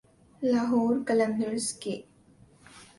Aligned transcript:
لاہور 0.41 0.95
قلندرز 1.07 1.71
کے 1.73 2.01